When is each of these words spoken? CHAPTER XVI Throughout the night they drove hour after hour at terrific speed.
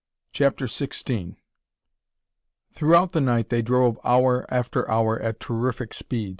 CHAPTER 0.31 0.65
XVI 0.65 1.35
Throughout 2.73 3.11
the 3.11 3.21
night 3.21 3.49
they 3.49 3.61
drove 3.61 3.99
hour 4.03 4.47
after 4.51 4.89
hour 4.89 5.19
at 5.21 5.39
terrific 5.39 5.93
speed. 5.93 6.29